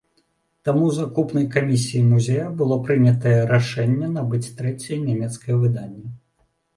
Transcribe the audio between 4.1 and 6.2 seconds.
набыць трэцяе нямецкае выданне.